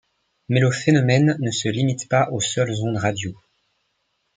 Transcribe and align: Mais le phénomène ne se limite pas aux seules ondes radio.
Mais 0.49 0.59
le 0.59 0.71
phénomène 0.71 1.37
ne 1.39 1.51
se 1.51 1.69
limite 1.69 2.09
pas 2.09 2.27
aux 2.31 2.39
seules 2.41 2.73
ondes 2.83 2.97
radio. 2.97 3.31